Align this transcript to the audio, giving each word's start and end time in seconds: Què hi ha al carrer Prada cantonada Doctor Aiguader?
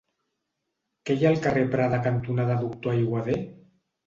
Què 1.09 1.15
hi 1.17 1.27
ha 1.27 1.31
al 1.31 1.37
carrer 1.43 1.67
Prada 1.75 2.01
cantonada 2.09 2.57
Doctor 2.65 2.97
Aiguader? 2.97 3.39